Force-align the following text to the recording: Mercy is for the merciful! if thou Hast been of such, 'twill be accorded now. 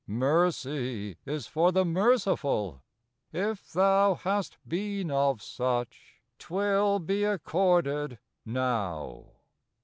Mercy 0.07 1.15
is 1.27 1.45
for 1.45 1.71
the 1.71 1.85
merciful! 1.85 2.81
if 3.31 3.71
thou 3.71 4.15
Hast 4.15 4.57
been 4.67 5.11
of 5.11 5.43
such, 5.43 6.19
'twill 6.39 6.97
be 6.97 7.23
accorded 7.23 8.17
now. 8.43 9.25